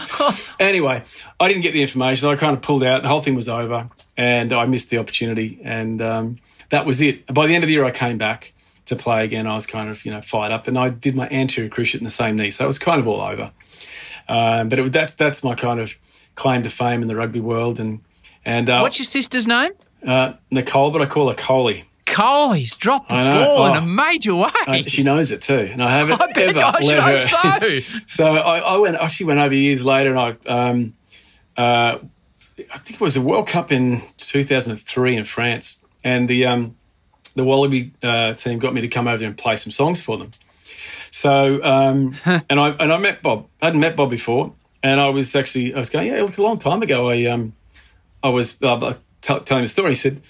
[0.59, 1.03] anyway,
[1.39, 2.29] I didn't get the information.
[2.29, 3.03] I kind of pulled out.
[3.03, 5.61] The whole thing was over, and I missed the opportunity.
[5.63, 6.39] And um,
[6.71, 7.27] that was it.
[7.33, 8.53] By the end of the year, I came back
[8.87, 9.47] to play again.
[9.47, 12.05] I was kind of you know fired up, and I did my anterior cruciate in
[12.05, 13.53] the same knee, so it was kind of all over.
[14.29, 15.95] Um, but it, that's that's my kind of
[16.35, 17.79] claim to fame in the rugby world.
[17.79, 18.01] And
[18.45, 19.73] and uh, What's your sister's name?
[20.07, 21.85] Uh, Nicole, but I call her Coley.
[22.07, 22.53] Cole.
[22.53, 23.79] He's dropped the I ball in Oh.
[23.79, 24.51] a major way.
[24.67, 27.23] Uh, she knows it too, and I haven't I bet ever I let
[27.63, 27.81] her.
[27.81, 27.99] so.
[28.07, 28.97] so I, I went.
[28.97, 30.95] Actually, went over years later, and I, um,
[31.57, 31.99] uh,
[32.73, 36.77] I think it was the World Cup in 2003 in France, and the um,
[37.35, 40.19] the Wallaby uh, team got me to come over there and play some songs for
[40.19, 40.31] them.
[41.11, 42.15] So, um,
[42.51, 43.47] and I and I met Bob.
[43.63, 46.43] I hadn't met Bob before, and I was actually I was going, yeah, look, a
[46.43, 47.09] long time ago.
[47.09, 47.55] I um,
[48.23, 48.93] I was uh,
[49.25, 49.91] tell, telling a story.
[49.91, 50.21] He said,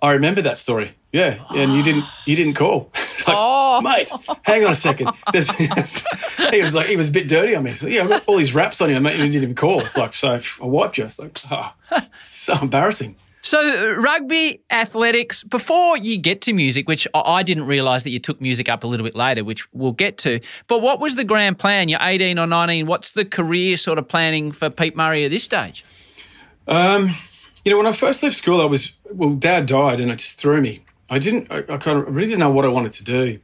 [0.00, 0.92] I remember that story.
[1.12, 2.90] Yeah, and you didn't you didn't call.
[3.18, 3.80] It's like, Oh.
[3.82, 4.08] mate,
[4.42, 5.10] hang on a second.
[5.32, 5.50] There's,
[6.52, 7.72] he was like he was a bit dirty on me.
[7.72, 9.16] So, yeah, I've got all these raps on you, mate.
[9.18, 9.80] You didn't even call.
[9.80, 11.04] It's like so I wiped you.
[11.04, 11.72] It's like oh,
[12.20, 13.16] so embarrassing.
[13.40, 18.20] So, rugby, athletics, before you get to music, which I I didn't realise that you
[18.20, 20.40] took music up a little bit later, which we'll get to.
[20.68, 21.88] But what was the grand plan?
[21.88, 22.86] You're 18 or 19.
[22.86, 25.84] What's the career sort of planning for Pete Murray at this stage?
[26.68, 27.10] Um,
[27.68, 29.34] you know, when I first left school, I was well.
[29.34, 30.86] Dad died, and it just threw me.
[31.10, 31.52] I didn't.
[31.52, 33.40] I, I kind of I really didn't know what I wanted to do,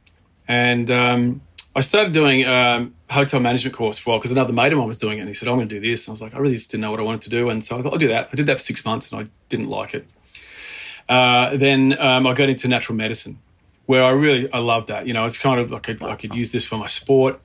[0.47, 1.41] and um,
[1.75, 4.87] I started doing um, hotel management course for a while because another mate of mine
[4.87, 6.33] was doing it, and he said, "I'm going to do this." And I was like,
[6.33, 7.99] I really just didn't know what I wanted to do, and so I thought I'll
[7.99, 8.29] do that.
[8.33, 10.07] I did that for six months, and I didn't like it.
[11.07, 13.37] Uh, then um, I got into natural medicine,
[13.85, 15.05] where I really I loved that.
[15.05, 17.39] You know, it's kind of like I, I could use this for my sport.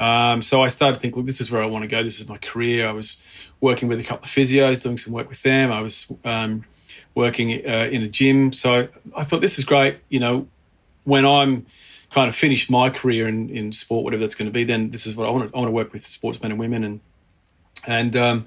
[0.00, 2.02] Um, so I started to think, look, this is where I want to go.
[2.02, 2.88] This is my career.
[2.88, 3.22] I was
[3.64, 5.72] working with a couple of physios, doing some work with them.
[5.72, 6.64] I was um,
[7.14, 8.52] working uh, in a gym.
[8.52, 9.98] So I, thought this is great.
[10.10, 10.46] You know,
[11.04, 11.64] when I'm
[12.10, 15.06] kind of finished my career in, in sport, whatever that's going to be, then this
[15.06, 15.56] is what I want to.
[15.56, 17.00] I want to work with sportsmen and women and
[17.86, 18.46] and um,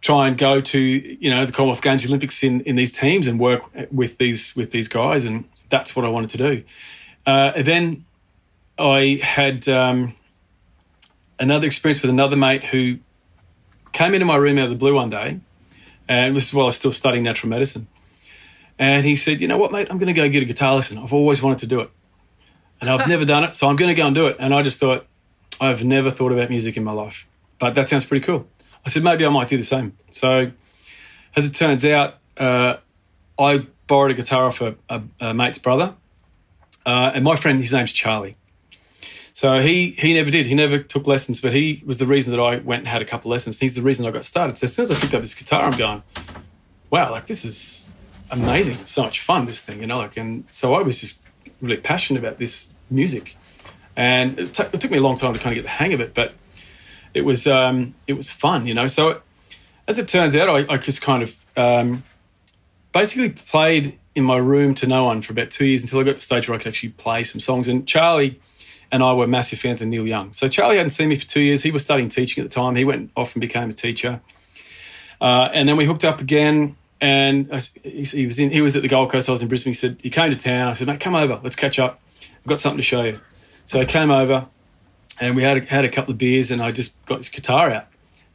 [0.00, 3.38] try and go to you know the Commonwealth Games, Olympics in, in these teams and
[3.40, 6.62] work with these with these guys, and that's what I wanted to do.
[7.26, 8.04] Uh, then
[8.78, 10.14] I had um,
[11.40, 12.98] another experience with another mate who
[13.92, 15.40] came into my room out of the blue one day,
[16.08, 17.86] and this is while I was still studying natural medicine.
[18.78, 19.88] And he said, "You know what, mate?
[19.90, 20.98] I'm going to go get a guitar lesson.
[20.98, 21.90] I've always wanted to do it,
[22.80, 24.62] and I've never done it, so I'm going to go and do it." And I
[24.62, 25.06] just thought,
[25.60, 28.48] I've never thought about music in my life, but that sounds pretty cool.
[28.84, 29.96] I said maybe I might do the same.
[30.10, 30.52] So,
[31.36, 32.76] as it turns out, uh,
[33.38, 35.94] I borrowed a guitar off a, a, a mate's brother,
[36.86, 38.36] uh, and my friend, his name's Charlie.
[39.40, 40.44] So he he never did.
[40.44, 43.06] He never took lessons, but he was the reason that I went and had a
[43.06, 43.58] couple lessons.
[43.58, 44.58] He's the reason I got started.
[44.58, 46.02] So as soon as I picked up this guitar, I'm going,
[46.90, 47.86] wow, like this is
[48.30, 48.76] amazing.
[48.84, 49.96] So much fun, this thing, you know.
[49.96, 51.22] Like, and so I was just
[51.62, 53.38] really passionate about this music,
[53.96, 55.94] and it, took it took me a long time to kind of get the hang
[55.94, 56.34] of it, but
[57.14, 58.88] it was um, it was fun, you know.
[58.88, 59.22] So
[59.88, 62.04] as it turns out, I, I just kind of um,
[62.92, 66.10] basically played in my room to no one for about two years until I got
[66.10, 67.68] to the stage where I could actually play some songs.
[67.68, 68.38] And Charlie
[68.92, 70.32] and I were massive fans of Neil Young.
[70.32, 71.62] So Charlie hadn't seen me for two years.
[71.62, 72.76] He was studying teaching at the time.
[72.76, 74.20] He went off and became a teacher.
[75.20, 76.76] Uh, and then we hooked up again.
[77.00, 78.50] And I, he, was in.
[78.50, 79.28] He was at the Gold Coast.
[79.28, 79.70] I was in Brisbane.
[79.70, 80.68] He said he came to town.
[80.68, 81.40] I said, "Mate, come over.
[81.42, 81.98] Let's catch up.
[82.20, 83.18] I've got something to show you."
[83.64, 84.48] So I came over,
[85.18, 87.70] and we had a, had a couple of beers, and I just got his guitar
[87.70, 87.86] out.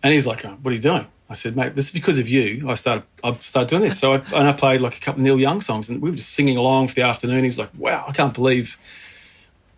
[0.01, 2.67] And he's like, "What are you doing?" I said, "Mate, this is because of you.
[2.67, 3.03] I started.
[3.23, 5.61] I started doing this." So I, and I played like a couple of Neil Young
[5.61, 7.41] songs, and we were just singing along for the afternoon.
[7.41, 8.79] He was like, "Wow, I can't believe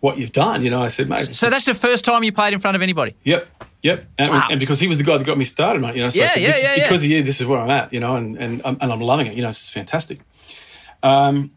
[0.00, 2.52] what you've done." You know, I said, "Mate." So that's the first time you played
[2.52, 3.14] in front of anybody.
[3.24, 3.48] Yep,
[3.82, 4.06] yep.
[4.18, 4.48] And, Wow.
[4.50, 6.20] and because he was the guy that got me started on it, you know, so
[6.20, 6.84] I Yeah, said, yeah, this yeah, is yeah.
[6.84, 9.00] because of you, this is where I'm at, you know, and, and, I'm, and I'm
[9.00, 10.20] loving it, you know, this is fantastic.
[11.02, 11.50] Um,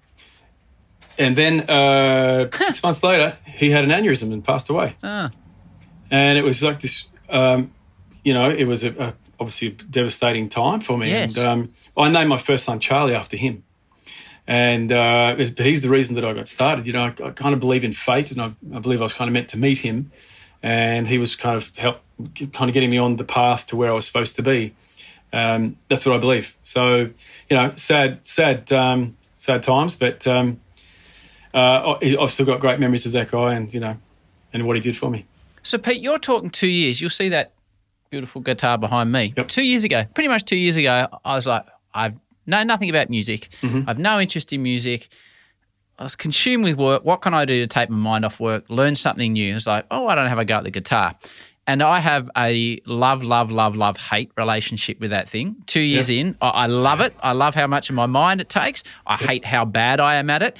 [1.18, 4.96] and then uh, six months later, he had an aneurysm and passed away.
[5.04, 5.30] Ah.
[6.10, 7.72] And it was like this, um,
[8.24, 11.10] you know, it was a, a, obviously a devastating time for me.
[11.10, 11.38] Yes.
[11.38, 13.64] And um, I named my first son Charlie after him.
[14.52, 16.86] And uh, he's the reason that I got started.
[16.86, 19.14] You know, I, I kind of believe in fate, and I, I believe I was
[19.14, 20.12] kind of meant to meet him.
[20.62, 22.02] And he was kind of help,
[22.52, 24.76] kind of getting me on the path to where I was supposed to be.
[25.32, 26.58] Um, that's what I believe.
[26.64, 26.98] So,
[27.50, 30.60] you know, sad, sad, um, sad times, but um,
[31.54, 33.96] uh, I- I've still got great memories of that guy, and you know,
[34.52, 35.26] and what he did for me.
[35.64, 37.00] So, Pete, you're talking two years.
[37.00, 37.54] You'll see that
[38.10, 39.34] beautiful guitar behind me.
[39.48, 43.10] Two years ago, pretty much two years ago, I was like, I've know nothing about
[43.10, 43.50] music.
[43.62, 43.90] Mm-hmm.
[43.90, 45.10] I've no interest in music.
[46.00, 47.06] I was consumed with work.
[47.06, 49.56] What can I do to take my mind off work, learn something new?
[49.56, 51.16] It's like, oh, I don't have a go at the guitar.
[51.68, 55.56] And I have a love, love, love, love, hate relationship with that thing.
[55.68, 56.22] Two years Yeah.
[56.22, 57.14] in, I, I love it.
[57.22, 58.84] I love how much of my mind it takes.
[59.06, 60.58] I hate how bad I am at it.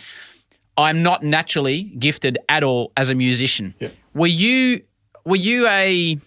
[0.78, 3.74] I'm not naturally gifted at all as a musician.
[4.14, 4.82] Were you
[5.26, 6.18] were you a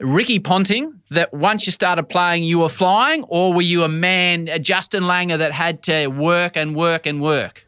[0.00, 4.48] Ricky Ponting that once you started playing you were flying, or were you a man,
[4.48, 7.64] a Justin Langer that had to work and work and work?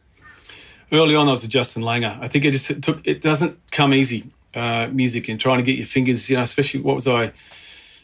[0.92, 2.18] Early on, I was a Justin Langer.
[2.20, 3.06] I think it just took.
[3.06, 4.30] It doesn't come easy.
[4.54, 7.30] Uh, music and trying to get your fingers, you know, especially what was I,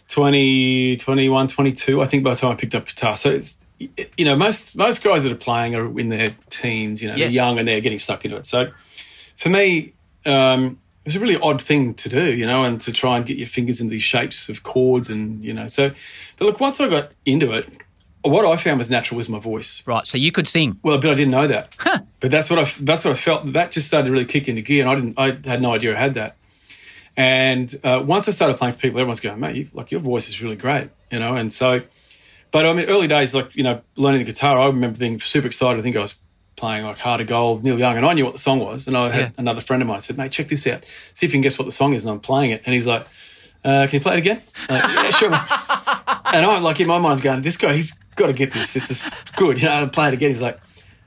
[0.09, 3.17] 20, 21, 22, I think by the time I picked up guitar.
[3.17, 7.09] So it's, you know, most most guys that are playing are in their teens, you
[7.09, 7.31] know, Yes.
[7.33, 8.45] they're young and they're getting stuck into it.
[8.45, 8.71] So
[9.37, 9.95] for me,
[10.27, 13.27] um, it was a really odd thing to do, you know, and to try and
[13.27, 15.91] get your fingers into these shapes of chords and, you know, so,
[16.39, 17.69] but look, once I got into it,
[18.23, 19.85] what I found was natural was my voice.
[19.85, 20.07] Right.
[20.07, 20.79] So you could sing.
[20.85, 21.77] Well, but I didn't know that.
[22.21, 23.53] But that's what I that's what I felt.
[23.53, 25.45] That just started to really kick into gear, and I didn't.
[25.45, 26.37] I had no idea I had that.
[27.17, 30.29] And uh, once I started playing for people, everyone's going, "Mate, you, like your voice
[30.29, 31.35] is really great," you know.
[31.35, 31.83] And so,
[32.53, 35.49] but I mean, early days, like you know, learning the guitar, I remember being super
[35.49, 35.81] excited.
[35.81, 36.21] I think I was
[36.57, 38.87] playing like Heart of Gold, Neil Young, and I knew what the song was.
[38.89, 39.31] And I had Yeah.
[39.39, 40.85] another friend of mine said, "Mate, check this out.
[41.15, 42.87] See if you can guess what the song is." And I'm playing it, and he's
[42.87, 43.07] like,
[43.65, 45.29] uh, "Can you play it again?" Like, yeah, sure.
[46.35, 48.75] and I'm like in my mind going, "This guy, he's got to get this.
[48.75, 50.31] This is good." You know, I play it again.
[50.31, 50.59] He's like.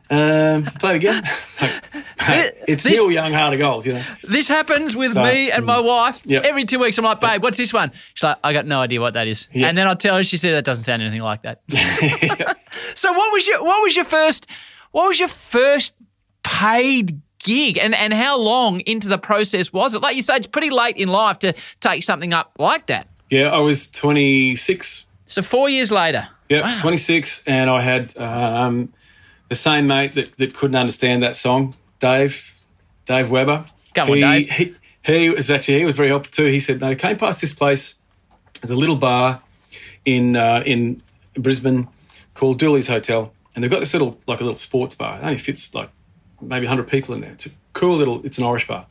[0.08, 1.24] Um, play it again.
[1.62, 3.88] like, it's This- Neil Young, Heart of Gold.
[3.88, 6.44] You know, This happens with So, me and my wife Yep.
[6.46, 7.00] every two weeks.
[7.00, 7.92] I'm like, babe, what's this one?
[8.14, 9.48] She's like, I got no idea what that is.
[9.52, 9.66] Yeah.
[9.68, 11.62] And then I'll tell her, she said, that doesn't sound anything like that.
[12.96, 14.46] so what was your what was your first
[14.96, 15.94] what was your first
[16.42, 20.02] paid gig and, and how long into the process was it?
[20.02, 23.10] Like you say, it's pretty late in life to take something up like that.
[23.30, 25.06] yeah, I was 26.
[25.28, 26.30] So four years later.
[26.48, 28.94] Yeah, 26, and I had um,
[29.50, 32.56] the same mate that, that couldn't understand that song, Dave,
[33.04, 33.66] Dave Weber.
[34.00, 34.50] On, he, Dave.
[34.50, 36.46] He, he was actually he was very helpful too.
[36.46, 37.96] He said, "No, came past this place.
[38.62, 39.42] There's a little bar
[40.06, 41.02] in uh, in
[41.34, 41.90] Brisbane
[42.34, 45.18] called Dooley's Hotel, and they've got this little like a little sports bar.
[45.18, 45.90] It only fits like
[46.42, 47.32] maybe 100 people in there.
[47.32, 48.24] It's a cool little.
[48.26, 48.86] It's an Irish bar."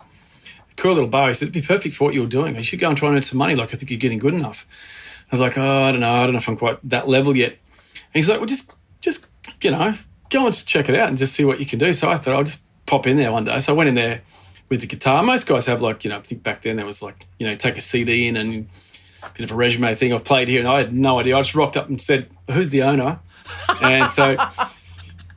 [0.76, 1.28] Cool little bar.
[1.28, 2.56] He said, it'd be perfect for what you're doing.
[2.56, 3.54] You should go and try and earn some money.
[3.54, 4.66] Like, I think you're getting good enough.
[5.30, 6.10] I was like, oh, I don't know.
[6.10, 7.52] I don't know if I'm quite that level yet.
[7.52, 9.24] And he's like, well, just, just,
[9.62, 9.94] you know,
[10.30, 11.92] go and check it out and just see what you can do.
[11.92, 13.56] So I thought I'll just pop in there one day.
[13.60, 14.22] So I went in there
[14.68, 15.22] with the guitar.
[15.22, 17.54] Most guys have like, you know, I think back then there was like, you know,
[17.54, 18.68] take a CD in and
[19.22, 20.12] a bit of a resume thing.
[20.12, 21.36] I've played here and I had no idea.
[21.36, 23.20] I just rocked up and said, who's the owner?
[23.82, 24.36] And so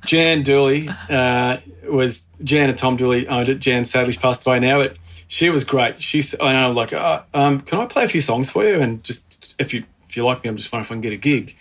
[0.06, 3.60] Jan Dooley uh, was Jan and Tom Dooley owned it.
[3.60, 6.02] Jan sadly's passed away now, but she was great.
[6.02, 8.80] She's I know like, uh, um, can I play a few songs for you?
[8.80, 11.14] And just if you if you like me, I'm just wondering if I can get
[11.14, 11.56] a gig.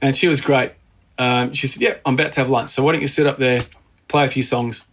[0.00, 0.72] And she was great.
[1.18, 3.38] Um, she said, "Yeah, I'm about to have lunch, so why don't you sit up
[3.38, 3.62] there,
[4.06, 4.86] play a few songs,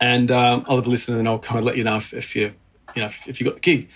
[0.00, 2.36] and um, I'll have a listen, and I'll kind of let you know if, if
[2.36, 2.52] you
[2.94, 3.88] you know if, if you got the gig."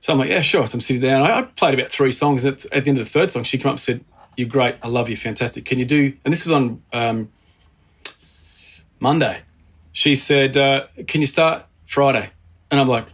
[0.00, 1.22] So I'm like, "Yeah, sure." So I'm sitting down.
[1.22, 2.44] I, I played about three songs.
[2.46, 4.04] At, at the end of the third song, she came up and said,
[4.36, 4.76] "You're great.
[4.82, 5.16] I love you.
[5.16, 5.64] Fantastic.
[5.64, 7.28] Can you do?" And this was on um,
[9.00, 9.40] Monday.
[9.92, 12.30] She said, uh, "Can you start Friday?"
[12.70, 13.06] And I'm like,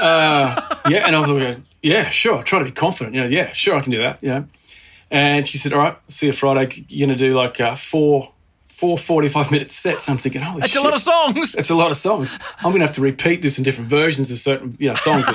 [0.00, 3.14] uh, "Yeah." And I was like, "Yeah, sure." I try to be confident.
[3.14, 4.22] You know, yeah, sure, I can do that.
[4.22, 4.46] You know.
[5.10, 6.84] And she said, "All right, see you Friday.
[6.88, 8.32] You're gonna do like uh, four,
[8.66, 10.82] four 45 minute sets." I'm thinking, "Holy That's shit.
[10.82, 11.54] a lot of songs.
[11.54, 12.38] It's a lot of songs.
[12.58, 15.26] I'm gonna have to repeat, do some different versions of certain, you know, songs.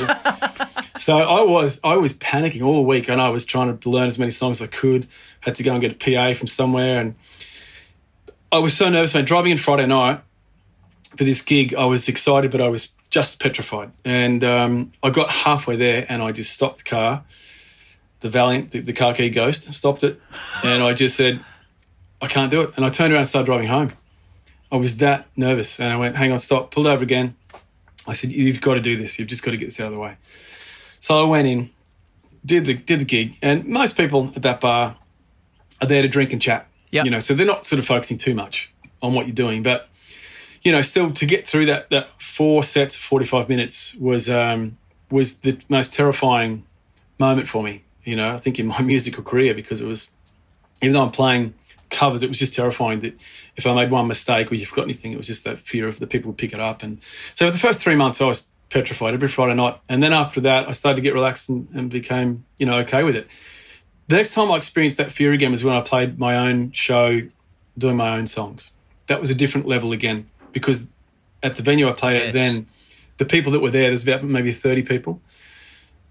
[0.98, 4.20] So I was, I was panicking all week, and I was trying to learn as
[4.20, 5.08] many songs as I could.
[5.42, 7.16] Had to go and get a PA from somewhere, and
[8.52, 9.14] I was so nervous.
[9.14, 10.22] Man, driving in Friday night
[11.18, 13.92] for this gig, I was excited, but I was just petrified.
[14.06, 17.24] And um, I got halfway there, and I just stopped the car.
[18.20, 20.22] The Valiant, the, the car key ghost, stopped it,
[20.64, 21.44] and I just said,
[22.22, 23.92] "I can't do it." And I turned around and started driving home.
[24.72, 27.36] I was that nervous, and I went, "Hang on, stop!" Pulled over again.
[28.08, 29.18] I said, "You've got to do this.
[29.18, 30.16] You've just got to get this out of the way."
[31.04, 31.70] So I went in,
[32.46, 34.96] did the did the gig, and most people at that bar
[35.82, 36.66] are there to drink and chat.
[36.92, 37.04] Yep.
[37.04, 39.64] You know, so they're not sort of focusing too much on what you're doing.
[39.64, 39.90] But
[40.62, 44.78] you know, still to get through that that four sets, forty five minutes was um,
[45.12, 46.64] was the most terrifying
[47.20, 47.84] moment for me.
[48.06, 50.10] You know, I think in my musical career because it was
[50.82, 51.54] even though I'm playing
[51.90, 53.22] covers, it was just terrifying that
[53.58, 56.00] if I made one mistake or you forgot anything, it was just that fear of
[56.00, 56.82] the people would pick it up.
[56.82, 59.78] And so for the first three months, I was petrified every Friday night.
[59.88, 63.04] And then after that, I started to get relaxed and, and became, you know, okay
[63.04, 63.28] with it.
[64.08, 67.22] The next time I experienced that fear again was when I played my own show,
[67.78, 68.72] doing my own songs.
[69.08, 70.92] That was a different level again because
[71.42, 72.28] at the venue I played Yes.
[72.30, 72.68] at then,
[73.18, 75.22] the people that were there, there's about maybe 30 people,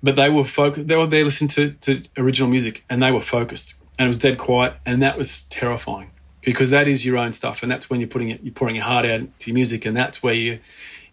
[0.03, 0.87] but they were focused.
[0.89, 4.19] They were there listening to, to original music and they were focused and it was
[4.19, 4.75] dead quiet.
[4.87, 6.11] And that was terrifying
[6.43, 7.63] because that is your own stuff.
[7.63, 9.85] And that's when you're putting it, you're pouring your heart out to your music.
[9.85, 10.61] And that's where you,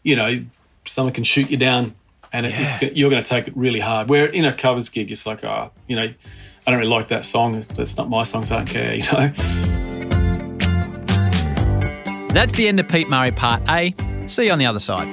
[0.04, 0.46] you know,
[0.90, 1.96] someone can shoot you down
[2.32, 4.10] and it, it's, you're going to take it really hard.
[4.10, 6.14] Where in a covers gig, it's like, oh, you know,
[6.68, 7.60] I don't really like that song.
[7.76, 9.28] That's not my song, so I don't care, you know.
[12.30, 13.96] That's the end of Pete Murray Part A.
[14.28, 15.08] See you on the other side.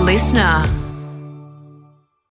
[0.00, 0.83] Listener.